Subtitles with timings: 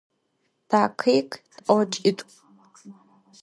[0.69, 1.33] Takhikh
[1.65, 2.25] t'oç'it'u.